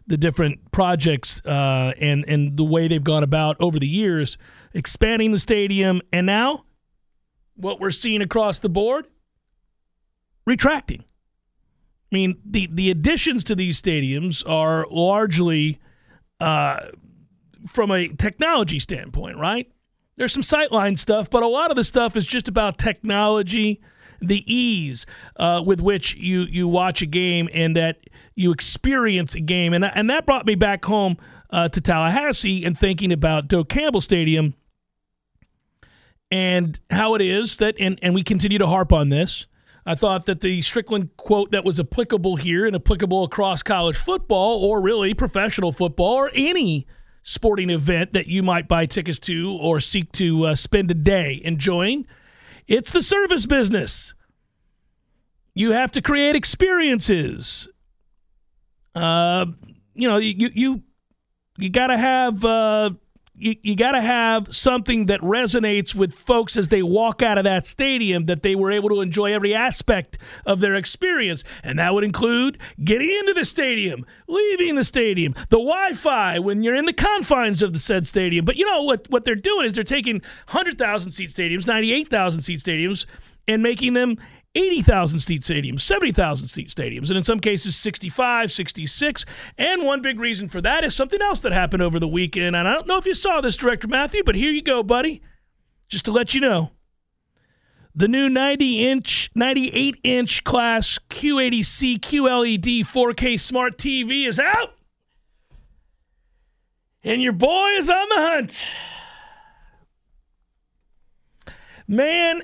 [0.06, 4.38] the different projects uh, and and the way they've gone about over the years
[4.72, 6.66] expanding the stadium, and now
[7.56, 9.06] what we're seeing across the board
[10.46, 11.00] retracting.
[11.00, 15.78] I mean, the, the additions to these stadiums are largely
[16.40, 16.88] uh,
[17.68, 19.70] from a technology standpoint, right?
[20.20, 23.80] There's some sightline stuff, but a lot of the stuff is just about technology
[24.20, 25.06] the ease
[25.36, 28.00] uh, with which you you watch a game and that
[28.34, 31.16] you experience a game, and and that brought me back home
[31.48, 34.52] uh, to Tallahassee and thinking about Doak Campbell Stadium
[36.30, 39.46] and how it is that, and and we continue to harp on this.
[39.86, 44.62] I thought that the Stricklin quote that was applicable here and applicable across college football
[44.62, 46.86] or really professional football or any
[47.22, 51.40] sporting event that you might buy tickets to or seek to uh, spend a day
[51.44, 52.06] enjoying.
[52.66, 54.14] It's the service business.
[55.54, 57.68] You have to create experiences.
[58.94, 59.46] Uh,
[59.94, 60.82] you know, you you
[61.58, 62.90] you got to have uh,
[63.40, 67.44] you, you got to have something that resonates with folks as they walk out of
[67.44, 71.42] that stadium that they were able to enjoy every aspect of their experience.
[71.64, 76.62] And that would include getting into the stadium, leaving the stadium, the Wi Fi when
[76.62, 78.44] you're in the confines of the said stadium.
[78.44, 80.16] But you know what, what they're doing is they're taking
[80.50, 83.06] 100,000 seat stadiums, 98,000 seat stadiums,
[83.48, 84.18] and making them
[84.54, 89.24] 80,000 seat stadiums, 70,000 seat stadiums, and in some cases 65, 66.
[89.56, 92.56] And one big reason for that is something else that happened over the weekend.
[92.56, 95.22] And I don't know if you saw this, Director Matthew, but here you go, buddy.
[95.88, 96.70] Just to let you know.
[97.94, 104.74] The new 90 inch, 98 inch class Q80C QLED 4K smart TV is out.
[107.02, 108.64] And your boy is on the hunt.
[111.88, 112.42] Man,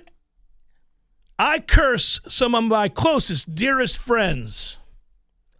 [1.38, 4.79] I curse some of my closest, dearest friends.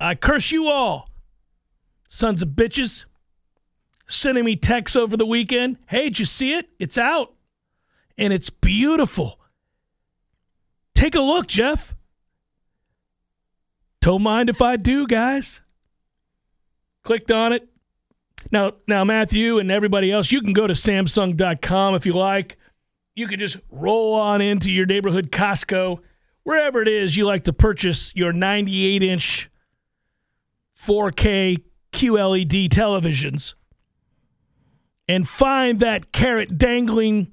[0.00, 1.10] I curse you all,
[2.08, 3.04] sons of bitches,
[4.06, 5.78] sending me texts over the weekend.
[5.86, 6.68] Hey, did you see it?
[6.78, 7.34] It's out.
[8.18, 9.38] And it's beautiful.
[10.94, 11.94] Take a look, Jeff.
[14.00, 15.60] Don't mind if I do, guys.
[17.02, 17.68] Clicked on it.
[18.50, 22.56] Now, now, Matthew and everybody else, you can go to Samsung.com if you like
[23.16, 25.98] you could just roll on into your neighborhood Costco,
[26.44, 29.50] wherever it is you like to purchase your 98 inch
[30.79, 33.55] 4K QLED televisions
[35.09, 37.33] and find that carrot dangling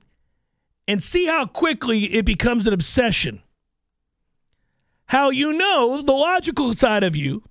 [0.88, 3.42] and see how quickly it becomes an obsession.
[5.08, 7.44] How you know the logical side of you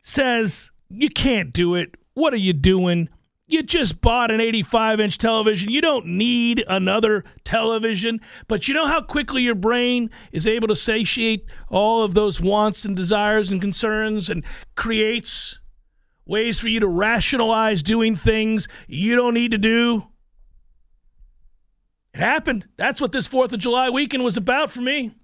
[0.00, 1.96] says, You can't do it.
[2.14, 3.10] What are you doing?
[3.48, 5.70] You just bought an 85 inch television.
[5.70, 8.20] You don't need another television.
[8.48, 12.84] But you know how quickly your brain is able to satiate all of those wants
[12.84, 15.60] and desires and concerns and creates
[16.26, 20.08] ways for you to rationalize doing things you don't need to do?
[22.14, 22.66] It happened.
[22.76, 25.14] That's what this 4th of July weekend was about for me.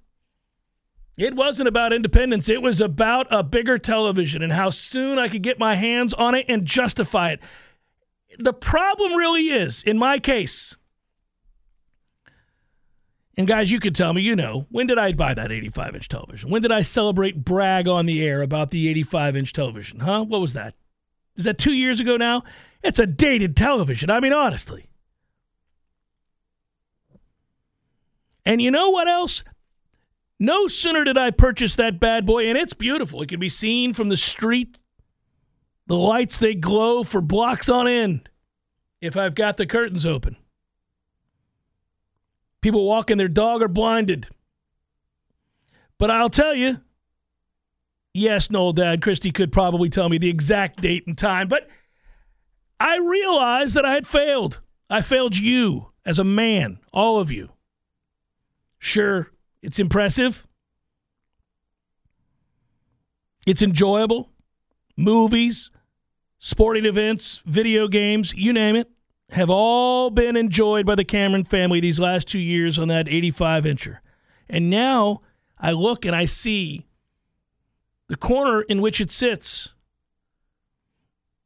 [1.17, 2.49] It wasn't about independence.
[2.49, 6.37] It was about a bigger television and how soon I could get my hands on
[6.37, 7.41] it and justify it
[8.39, 10.77] the problem really is, in my case,
[13.37, 16.09] and guys, you could tell me, you know, when did I buy that 85 inch
[16.09, 16.51] television?
[16.51, 20.01] When did I celebrate, brag on the air about the 85 inch television?
[20.01, 20.25] Huh?
[20.25, 20.75] What was that?
[21.37, 22.45] Is that two years ago now?
[22.83, 24.11] It's a dated television.
[24.11, 24.89] I mean, honestly.
[28.45, 29.45] And you know what else?
[30.39, 33.23] No sooner did I purchase that bad boy, and it's beautiful.
[33.23, 34.77] It can be seen from the street
[35.93, 38.27] the lights, they glow for blocks on end
[39.03, 40.39] if I've got the curtains open.
[42.63, 44.29] People walking their dog are blinded.
[45.99, 46.81] But I'll tell you,
[48.15, 51.69] yes, Noel Dad, Christy could probably tell me the exact date and time, but
[52.81, 54.61] I realized that I had failed.
[54.89, 57.51] I failed you as a man, all of you.
[58.79, 60.47] Sure, it's impressive.
[63.45, 64.31] It's enjoyable
[64.97, 65.71] movies,
[66.45, 68.91] sporting events, video games, you name it,
[69.31, 73.63] have all been enjoyed by the Cameron family these last two years on that 85
[73.63, 73.99] incher.
[74.49, 75.23] And now
[75.57, 76.85] I look and I see
[78.09, 79.73] the corner in which it sits,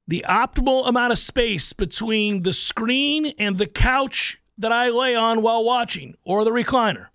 [0.09, 5.43] the optimal amount of space between the screen and the couch that I lay on
[5.43, 7.09] while watching or the recliner.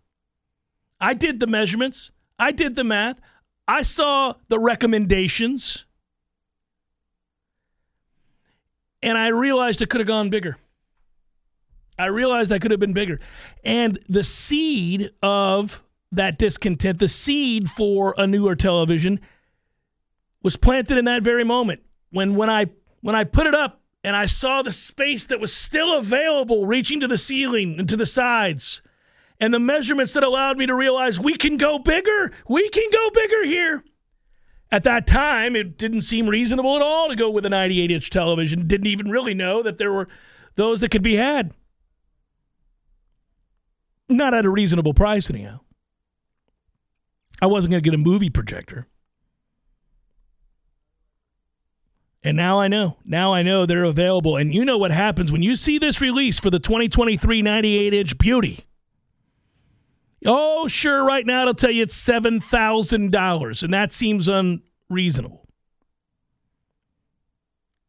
[0.99, 3.19] I did the measurements, I did the math,
[3.67, 5.85] I saw the recommendations
[9.03, 10.57] and I realized it could have gone bigger.
[11.97, 13.19] I realized I could have been bigger.
[13.63, 19.19] And the seed of that discontent, the seed for a newer television
[20.43, 21.81] was planted in that very moment.
[22.11, 22.67] When when I
[23.01, 26.99] when I put it up and I saw the space that was still available reaching
[27.01, 28.81] to the ceiling and to the sides
[29.39, 32.31] and the measurements that allowed me to realize we can go bigger.
[32.47, 33.83] We can go bigger here.
[34.71, 38.09] At that time, it didn't seem reasonable at all to go with a 98 inch
[38.09, 38.67] television.
[38.67, 40.07] Didn't even really know that there were
[40.55, 41.53] those that could be had.
[44.07, 45.59] Not at a reasonable price, anyhow.
[47.41, 48.87] I wasn't going to get a movie projector.
[52.23, 52.97] And now I know.
[53.03, 54.37] Now I know they're available.
[54.37, 58.17] And you know what happens when you see this release for the 2023 98 inch
[58.17, 58.65] Beauty.
[60.25, 65.47] Oh, sure, right now it'll tell you it's $7,000, and that seems unreasonable.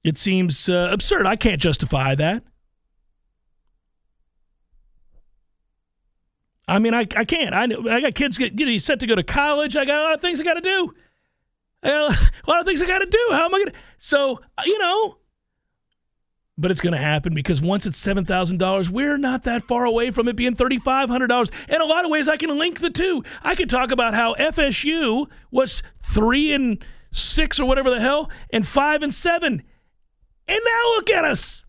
[0.02, 1.26] It seems uh, absurd.
[1.26, 2.42] I can't justify that.
[6.66, 7.54] I mean, I, I can't.
[7.54, 9.76] I I got kids get you set to go to college.
[9.76, 10.94] I got a lot of things I got to do.
[11.84, 12.16] A
[12.46, 13.28] lot of things I got to do.
[13.32, 13.78] How am I going to?
[13.98, 15.18] So uh, you know,
[16.58, 19.84] but it's going to happen because once it's seven thousand dollars, we're not that far
[19.84, 21.50] away from it being thirty five hundred dollars.
[21.68, 23.22] In a lot of ways, I can link the two.
[23.42, 28.66] I could talk about how FSU was three and six or whatever the hell, and
[28.66, 29.62] five and seven,
[30.48, 31.64] and now look at us.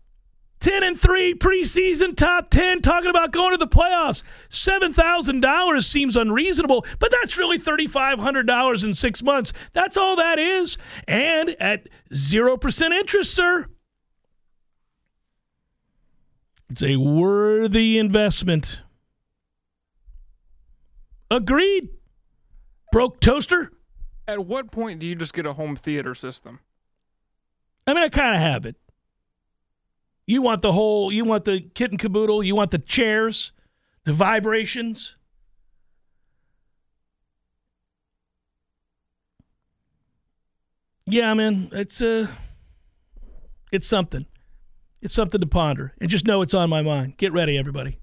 [0.60, 4.22] 10 and 3 preseason top 10 talking about going to the playoffs.
[4.48, 9.52] $7,000 seems unreasonable, but that's really $3,500 in 6 months.
[9.74, 10.78] That's all that is.
[11.06, 13.66] And at 0% interest, sir.
[16.70, 18.82] It's a worthy investment.
[21.30, 21.88] Agreed.
[22.92, 23.72] Broke toaster.
[24.26, 26.60] At what point do you just get a home theater system?
[27.86, 28.76] I mean, I kind of have it.
[30.26, 33.52] You want the whole, you want the kit and caboodle, you want the chairs,
[34.04, 35.16] the vibrations.
[41.06, 42.28] Yeah, man, it's uh
[43.70, 44.24] it's something.
[45.04, 45.92] It's something to ponder.
[46.00, 47.18] And just know it's on my mind.
[47.18, 47.98] Get ready, everybody.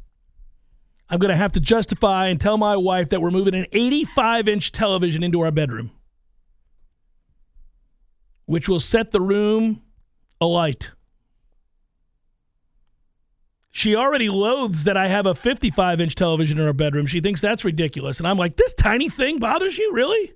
[1.10, 4.47] I'm going to have to justify and tell my wife that we're moving an 85
[4.47, 5.89] inch television into our bedroom,
[8.45, 9.82] which will set the room
[10.39, 10.91] alight.
[13.72, 17.08] She already loathes that I have a 55 inch television in our bedroom.
[17.08, 18.20] She thinks that's ridiculous.
[18.20, 19.91] And I'm like, this tiny thing bothers you?
[19.91, 20.34] Really?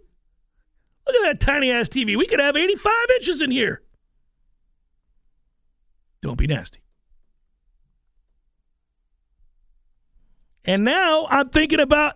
[1.06, 2.18] Look at that tiny ass TV.
[2.18, 3.85] We could have 85 inches in here.
[6.26, 6.80] Don't be nasty.
[10.66, 12.16] And now I'm thinking about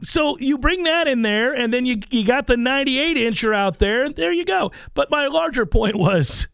[0.00, 3.80] so you bring that in there, and then you you got the 98 incher out
[3.80, 4.70] there, and there you go.
[4.94, 6.46] But my larger point was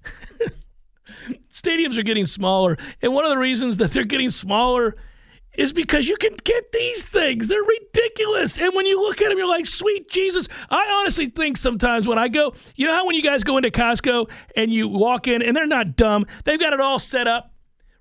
[1.53, 4.97] stadiums are getting smaller, and one of the reasons that they're getting smaller
[5.57, 7.49] is because you can get these things.
[7.49, 8.59] They're ridiculous.
[8.59, 10.49] And when you look at them, you're like, sweet Jesus.
[10.71, 13.71] I honestly think sometimes when I go, you know how when you guys go into
[13.71, 17.53] Costco and you walk in, and they're not dumb, they've got it all set up.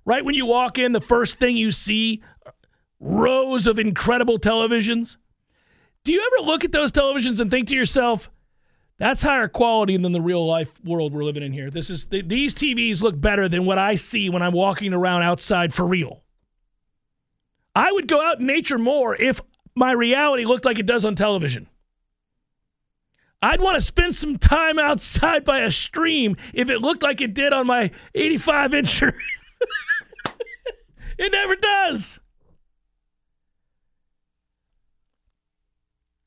[0.04, 2.22] Right when you walk in, the first thing you see
[3.00, 5.16] rows of incredible televisions.
[6.04, 8.30] Do you ever look at those televisions and think to yourself,
[8.98, 11.70] that's higher quality than the real life world we're living in here.
[11.70, 15.74] This is these TVs look better than what I see when I'm walking around outside
[15.74, 16.23] for real.
[17.74, 19.40] I would go out in nature more if
[19.74, 21.68] my reality looked like it does on television.
[23.42, 27.34] I'd want to spend some time outside by a stream if it looked like it
[27.34, 29.14] did on my 85 incher.
[31.18, 32.20] it never does.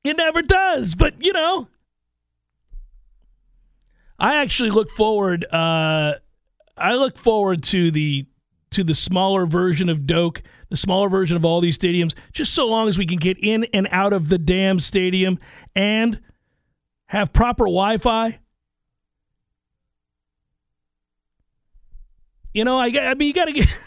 [0.04, 0.94] It never does.
[0.94, 1.70] But, you know,
[4.20, 5.46] I actually look forward.
[5.52, 6.16] Uh,
[6.78, 8.28] I look forward to the
[8.72, 12.68] to the smaller version of Doak, the smaller version of all these stadiums, just so
[12.68, 15.40] long as we can get in and out of the damn stadium
[15.76, 16.20] and
[17.08, 18.40] have proper Wi-Fi.
[22.54, 23.68] You know, I, I mean, you got to get.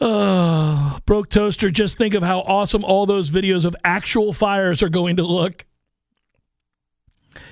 [0.00, 1.70] oh, broke toaster.
[1.70, 5.66] Just think of how awesome all those videos of actual fires are going to look.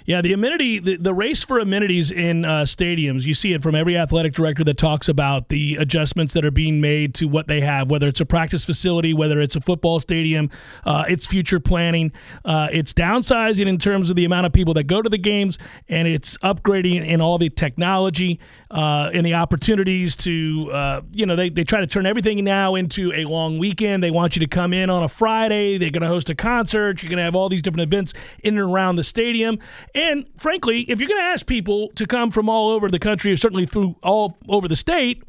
[0.06, 3.74] Yeah, the amenity, the, the race for amenities in uh, stadiums, you see it from
[3.74, 7.60] every athletic director that talks about the adjustments that are being made to what they
[7.60, 10.48] have, whether it's a practice facility, whether it's a football stadium,
[10.84, 12.12] uh, it's future planning,
[12.44, 15.58] uh, it's downsizing in terms of the amount of people that go to the games,
[15.88, 18.38] and it's upgrading in all the technology
[18.70, 22.76] uh, and the opportunities to, uh, you know, they, they try to turn everything now
[22.76, 24.04] into a long weekend.
[24.04, 25.78] They want you to come in on a Friday.
[25.78, 27.02] They're going to host a concert.
[27.02, 28.12] You're going to have all these different events
[28.44, 29.58] in and around the stadium.
[29.96, 33.32] And frankly, if you're going to ask people to come from all over the country,
[33.32, 35.22] or certainly through all over the state,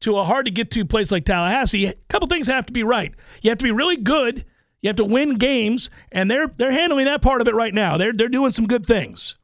[0.00, 2.84] to a hard to get to place like Tallahassee, a couple things have to be
[2.84, 3.12] right.
[3.42, 4.44] You have to be really good.
[4.80, 7.98] You have to win games, and they're they're handling that part of it right now.
[7.98, 9.34] They're they're doing some good things.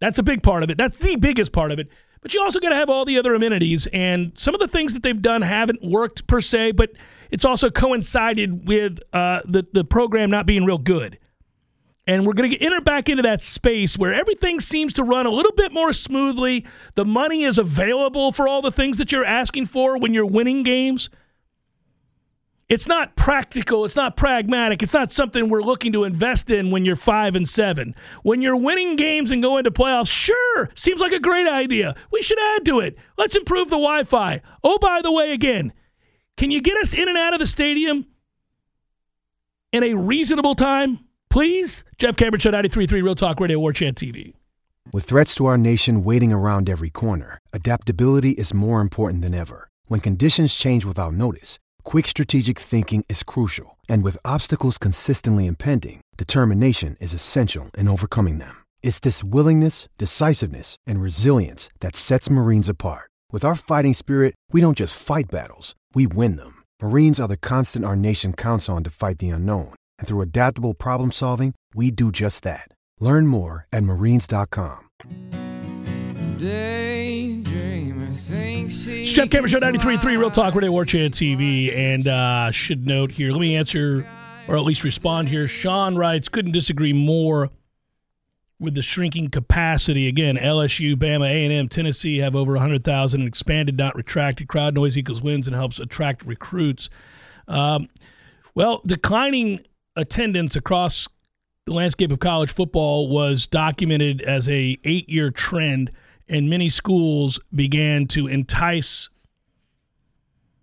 [0.00, 0.76] That's a big part of it.
[0.76, 1.88] That's the biggest part of it.
[2.20, 4.92] But you also got to have all the other amenities, and some of the things
[4.94, 6.72] that they've done haven't worked per se.
[6.72, 6.90] But
[7.30, 11.20] it's also coincided with uh, the the program not being real good.
[12.06, 15.30] And we're going to enter back into that space where everything seems to run a
[15.30, 16.64] little bit more smoothly.
[16.94, 20.62] The money is available for all the things that you're asking for when you're winning
[20.62, 21.10] games.
[22.68, 23.84] it's not practical.
[23.84, 24.82] It's not pragmatic.
[24.82, 27.94] It's not something we're looking to invest in when you're five and seven.
[28.22, 31.94] When you're winning games and going to playoffs, sure, seems like a great idea.
[32.10, 32.98] We should add to it.
[33.16, 34.40] Let's improve the Wi Fi.
[34.64, 35.72] Oh, by the way, again,
[36.36, 38.06] can you get us in and out of the stadium
[39.72, 41.05] in a reasonable time?
[41.36, 41.84] Please?
[41.98, 44.32] Jeff Cameron Show 93.3 Real Talk Radio War Chant TV.
[44.90, 49.68] With threats to our nation waiting around every corner, adaptability is more important than ever.
[49.84, 53.76] When conditions change without notice, quick strategic thinking is crucial.
[53.86, 58.64] And with obstacles consistently impending, determination is essential in overcoming them.
[58.82, 63.10] It's this willingness, decisiveness, and resilience that sets Marines apart.
[63.30, 66.64] With our fighting spirit, we don't just fight battles, we win them.
[66.80, 69.74] Marines are the constant our nation counts on to fight the unknown.
[69.98, 72.68] And through adaptable problem solving, we do just that.
[73.00, 74.88] Learn more at marines.com.
[78.68, 81.74] It's Jeff Cameron Show 93.3 Real Talk Radio War Chant TV.
[81.74, 84.06] And uh, should note here, let me answer
[84.48, 85.48] or at least respond here.
[85.48, 87.50] Sean writes, couldn't disagree more
[88.58, 90.08] with the shrinking capacity.
[90.08, 94.48] Again, LSU, Bama, A&M, Tennessee have over 100,000 and expanded, not retracted.
[94.48, 96.88] Crowd noise equals wins and helps attract recruits.
[97.48, 97.88] Um,
[98.54, 99.60] well, declining
[99.96, 101.08] attendance across
[101.64, 105.90] the landscape of college football was documented as a eight-year trend,
[106.28, 109.08] and many schools began to entice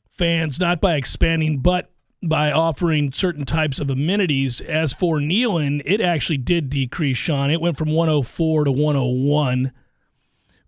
[0.10, 4.62] fans not by expanding, but by offering certain types of amenities.
[4.62, 7.52] As for Neyland, it actually did decrease, Sean.
[7.52, 9.74] It went from 104 to 101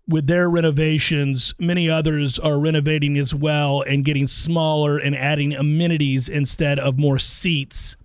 [0.06, 1.54] with their renovations.
[1.58, 7.18] Many others are renovating as well and getting smaller and adding amenities instead of more
[7.18, 7.96] seats.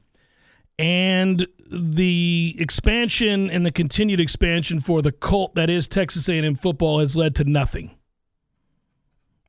[0.81, 6.99] And the expansion and the continued expansion for the cult that is Texas A&M football
[6.99, 7.91] has led to nothing.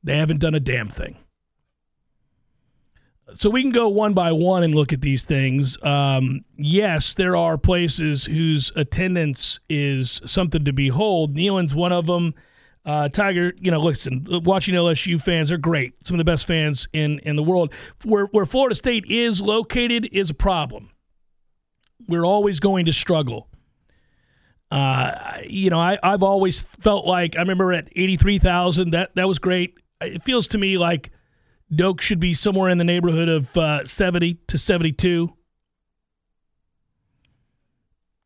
[0.03, 1.17] They haven't done a damn thing
[3.33, 5.81] so we can go one by one and look at these things.
[5.83, 11.35] Um, yes, there are places whose attendance is something to behold.
[11.35, 12.33] Neyland's one of them.
[12.85, 16.05] Uh, Tiger, you know, listen, watching LSU fans are great.
[16.05, 17.73] Some of the best fans in, in the world.
[18.03, 20.89] Where, where Florida State is located is a problem.
[22.07, 23.47] We're always going to struggle.
[24.71, 29.39] Uh, you know, I, I've always felt like I remember at 83,000, that, that was
[29.39, 29.75] great.
[30.01, 31.11] It feels to me like–
[31.75, 35.33] Doak should be somewhere in the neighborhood of uh, 70 to 72.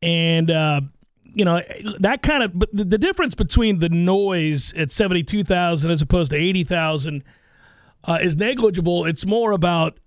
[0.02, 0.80] And, uh,
[1.24, 1.62] you know,
[2.00, 7.24] that kind of, but the difference between the noise at 72,000 as opposed to 80,000
[8.04, 9.04] uh, is negligible.
[9.06, 9.98] It's more about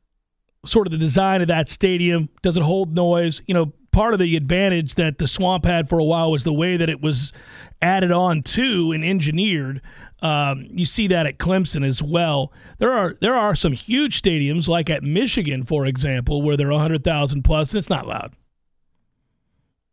[0.65, 2.29] sort of the design of that stadium.
[2.41, 3.41] Does it hold noise?
[3.47, 6.53] You know, part of the advantage that the swamp had for a while was the
[6.53, 7.33] way that it was
[7.81, 9.81] added on to and engineered.
[10.21, 12.53] Um, you see that at Clemson as well.
[12.77, 16.79] There are there are some huge stadiums like at Michigan, for example, where there are
[16.79, 18.33] hundred thousand plus, and it's not loud.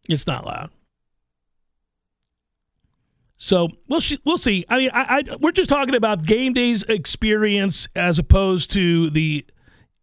[0.09, 0.71] It's not loud.
[3.39, 4.67] So we'll we'll see.
[4.69, 9.47] I mean, I, I, we're just talking about game day's experience as opposed to the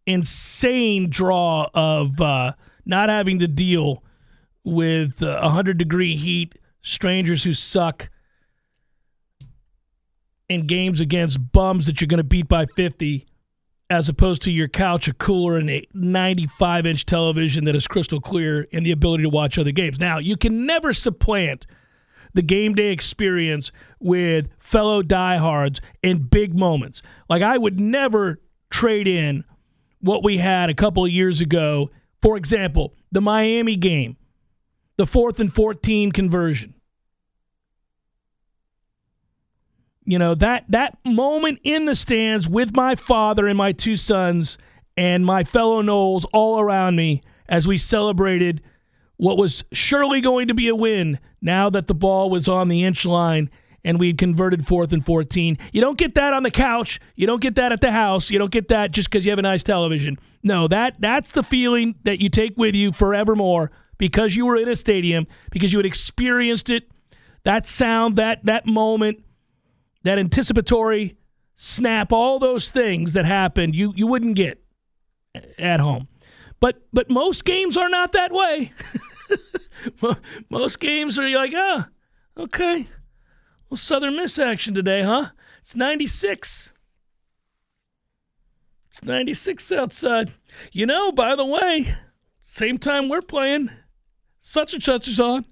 [0.06, 2.52] insane draw of uh,
[2.84, 4.02] not having to deal
[4.64, 8.10] with uh, 100 degree heat, strangers who suck,
[10.48, 13.26] in games against bums that you're going to beat by 50
[13.88, 18.20] as opposed to your couch, a cooler, and a 95 inch television that is crystal
[18.20, 20.00] clear and the ability to watch other games.
[20.00, 21.66] Now, you can never supplant
[22.34, 27.00] the game day experience with fellow diehards in big moments.
[27.28, 28.40] Like, I would never
[28.70, 29.44] trade in
[30.06, 31.90] what we had a couple of years ago.
[32.22, 34.16] For example, the Miami game,
[34.96, 36.74] the fourth and 14 conversion.
[40.06, 44.56] you know that that moment in the stands with my father and my two sons
[44.96, 48.62] and my fellow Noles all around me as we celebrated
[49.16, 52.84] what was surely going to be a win now that the ball was on the
[52.84, 53.50] inch line
[53.86, 55.56] and we converted fourth and 14.
[55.72, 56.98] You don't get that on the couch.
[57.14, 58.30] You don't get that at the house.
[58.30, 60.18] You don't get that just because you have a nice television.
[60.42, 64.68] No, that that's the feeling that you take with you forevermore because you were in
[64.68, 66.90] a stadium, because you had experienced it.
[67.44, 69.22] That sound, that that moment,
[70.02, 71.16] that anticipatory
[71.54, 74.60] snap, all those things that happened, you you wouldn't get
[75.58, 76.08] at home.
[76.58, 78.72] But but most games are not that way.
[80.50, 81.84] most games are like, oh,
[82.36, 82.88] okay.
[83.68, 85.30] Well, Southern Miss action today, huh?
[85.60, 86.72] It's 96.
[88.88, 90.32] It's 96 outside.
[90.72, 91.94] You know, by the way,
[92.44, 93.70] same time we're playing,
[94.40, 95.44] such and such is on.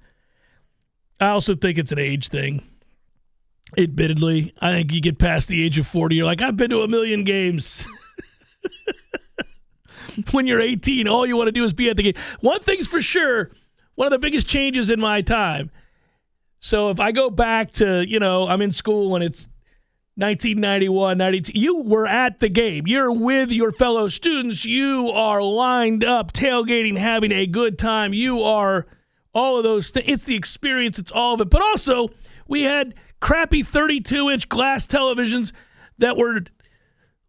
[1.21, 2.63] I also think it's an age thing.
[3.77, 6.83] Admittedly, I think you get past the age of 40, you're like, I've been to
[6.83, 7.87] a million games.
[10.31, 12.23] when you're 18, all you want to do is be at the game.
[12.41, 13.51] One thing's for sure,
[13.97, 15.73] one of the biggest changes in my time.
[16.65, 19.49] So if I go back to, you know, I'm in school and it's
[20.15, 22.87] 1991, 92, you were at the game.
[22.87, 24.65] You're with your fellow students.
[24.65, 28.15] You are lined up, tailgating, having a good time.
[28.15, 28.87] You are
[29.35, 30.09] all of those things.
[30.09, 31.51] It's the experience, it's all of it.
[31.51, 32.09] But also,
[32.49, 35.53] we had crappy 32 inch glass televisions
[35.99, 36.45] that were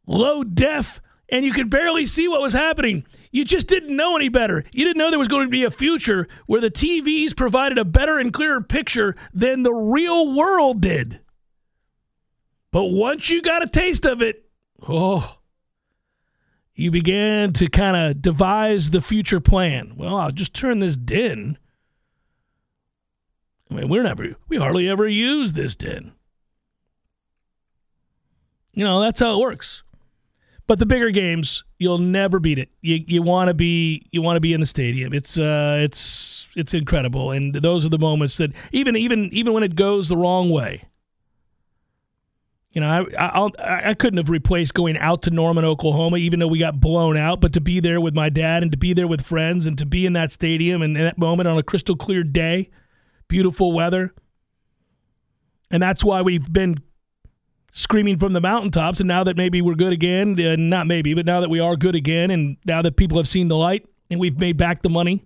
[0.08, 3.06] low def and you could barely see what was happening.
[3.36, 4.64] You just didn't know any better.
[4.72, 7.84] You didn't know there was going to be a future where the TVs provided a
[7.84, 11.20] better and clearer picture than the real world did.
[12.72, 14.46] But once you got a taste of it,
[14.88, 15.40] oh,
[16.76, 19.98] you began to kind of devise the future plan.
[19.98, 21.58] Well, I'll just turn this din.
[23.70, 26.14] I mean, we're never, we hardly ever use this din.
[28.72, 29.84] You know, that's how it works.
[30.68, 32.70] But the bigger games, you'll never beat it.
[32.82, 35.14] You you want to be you want to be in the stadium.
[35.14, 39.64] It's uh it's it's incredible, and those are the moments that even even even when
[39.64, 40.86] it goes the wrong way.
[42.72, 46.48] You know, I I'll, I couldn't have replaced going out to Norman, Oklahoma, even though
[46.48, 47.40] we got blown out.
[47.40, 49.86] But to be there with my dad and to be there with friends and to
[49.86, 52.72] be in that stadium and that moment on a crystal clear day,
[53.28, 54.14] beautiful weather,
[55.70, 56.80] and that's why we've been
[57.76, 59.00] screaming from the mountaintops.
[59.00, 61.76] And now that maybe we're good again, uh, not maybe, but now that we are
[61.76, 64.90] good again, and now that people have seen the light and we've made back the
[64.90, 65.26] money,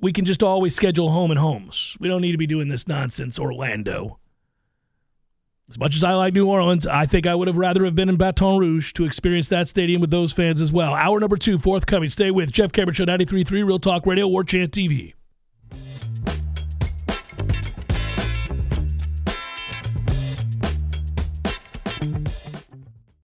[0.00, 1.96] we can just always schedule home and homes.
[2.00, 4.18] We don't need to be doing this nonsense, Orlando.
[5.68, 8.08] As much as I like New Orleans, I think I would have rather have been
[8.08, 10.94] in Baton Rouge to experience that stadium with those fans as well.
[10.94, 12.08] Hour number two, forthcoming.
[12.08, 15.12] Stay with Jeff Cameron Show, 93.3 Real Talk Radio, War Chant TV.